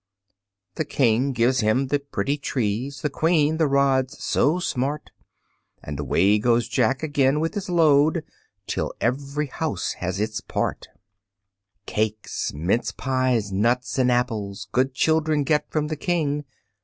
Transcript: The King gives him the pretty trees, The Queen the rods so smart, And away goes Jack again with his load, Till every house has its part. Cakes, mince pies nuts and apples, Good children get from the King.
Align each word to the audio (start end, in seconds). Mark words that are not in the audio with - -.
The 0.77 0.83
King 0.83 1.31
gives 1.31 1.59
him 1.59 1.89
the 1.89 1.99
pretty 1.99 2.35
trees, 2.35 3.03
The 3.03 3.09
Queen 3.11 3.57
the 3.57 3.67
rods 3.67 4.17
so 4.23 4.57
smart, 4.57 5.11
And 5.83 5.99
away 5.99 6.39
goes 6.39 6.67
Jack 6.67 7.03
again 7.03 7.39
with 7.39 7.53
his 7.53 7.69
load, 7.69 8.23
Till 8.65 8.95
every 8.99 9.45
house 9.45 9.93
has 9.99 10.19
its 10.19 10.41
part. 10.41 10.87
Cakes, 11.85 12.51
mince 12.51 12.91
pies 12.91 13.51
nuts 13.51 13.99
and 13.99 14.11
apples, 14.11 14.67
Good 14.71 14.95
children 14.95 15.43
get 15.43 15.69
from 15.69 15.85
the 15.85 15.95
King. 15.97 16.45